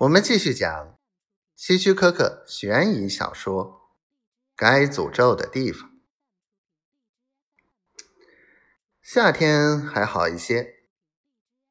[0.00, 0.98] 我们继续讲
[1.54, 3.66] 希区柯克悬疑小说
[4.56, 5.90] 《该诅咒的地方》。
[9.02, 10.86] 夏天还好一些，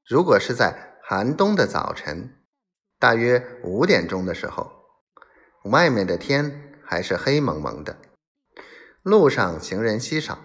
[0.06, 2.38] 如果是在寒冬的早晨，
[3.00, 4.86] 大约五点钟的时候，
[5.64, 7.98] 外面的天还是黑蒙蒙的，
[9.02, 10.38] 路上行人稀少，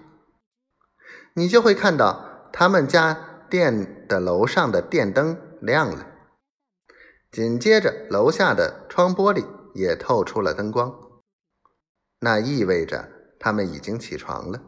[1.35, 6.13] 你就会看到他们家店的楼上的电灯亮了。
[7.35, 10.95] 紧接着，楼下的窗玻璃也透出了灯光，
[12.21, 14.63] 那意味着他们已经起床了。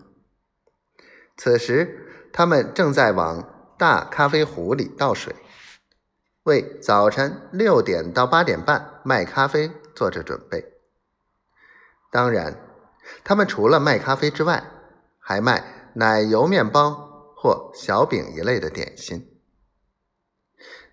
[1.36, 5.32] 此时，他们正在往大咖啡壶里倒水，
[6.42, 10.72] 为早晨六点到八点半卖咖啡做着准备。
[12.10, 12.58] 当然，
[13.22, 14.68] 他们除了卖咖啡之外，
[15.20, 19.35] 还卖奶油面包或小饼一类的点心。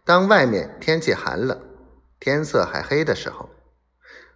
[0.05, 1.57] 当外面天气寒冷，
[2.19, 3.49] 天色还黑的时候，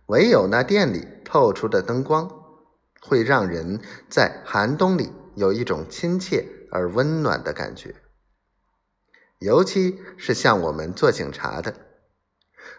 [0.05, 2.32] 唯有那店里透出的灯光，
[3.01, 7.93] 会让人在寒冬里有一种亲切而温暖的感觉。
[9.40, 11.73] 尤其是像我们做警察的，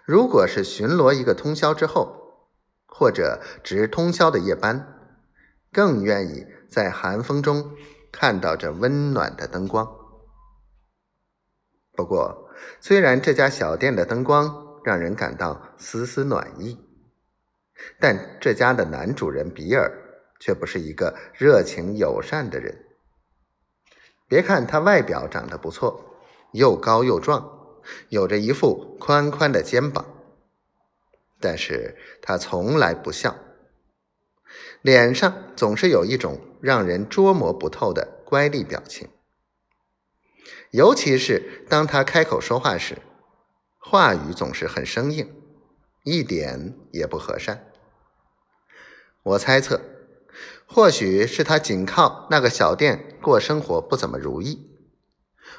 [0.06, 2.48] 如果是巡逻一个通宵之后，
[2.86, 5.12] 或者值通宵的夜班，
[5.70, 7.70] 更愿意在寒风中
[8.10, 9.97] 看到这温暖的灯光。
[11.98, 12.48] 不过，
[12.80, 16.78] 虽然这家小店的灯光让人感到丝丝暖意，
[17.98, 19.90] 但这家的男主人比尔
[20.38, 22.86] 却不是一个热情友善的人。
[24.28, 26.20] 别看他外表长得不错，
[26.52, 27.50] 又高又壮，
[28.10, 30.06] 有着一副宽宽的肩膀，
[31.40, 33.34] 但是他从来不笑，
[34.82, 39.08] 脸上总是有一种让人捉摸不透的乖戾表情。
[40.70, 42.98] 尤其是当他开口说话时，
[43.78, 45.32] 话语总是很生硬，
[46.04, 47.64] 一点也不和善。
[49.22, 49.80] 我猜测，
[50.66, 54.70] 或许是他仅靠那个小店过生活不怎么如意，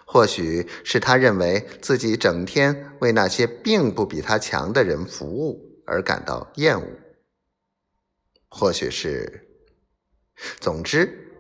[0.05, 6.87] 或许是他认为自己整天为那些并不比他强的人服务而感到厌恶，
[8.47, 9.47] 或许是……
[10.59, 11.33] 总之，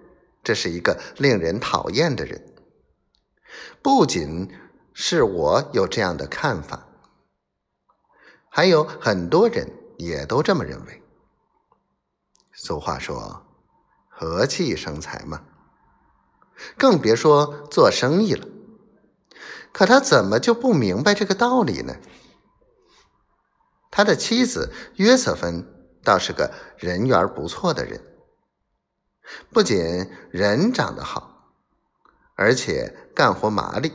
[0.43, 2.43] 这是一个令人讨厌的人。
[3.81, 4.49] 不仅
[4.93, 6.87] 是我有这样的看法，
[8.49, 11.01] 还有很多人也都这么认为。
[12.53, 13.45] 俗话说
[14.09, 15.43] “和气生财”嘛，
[16.77, 18.45] 更别说做生意了。
[19.71, 21.95] 可他怎么就不明白这个道理呢？
[23.91, 25.65] 他的妻子约瑟芬
[26.03, 28.01] 倒是个人缘不错的人，
[29.51, 29.77] 不仅
[30.31, 31.28] 人长得好。
[32.39, 33.91] 而且干活麻利，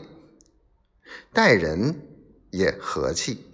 [1.33, 1.99] 待人
[2.51, 3.54] 也和气。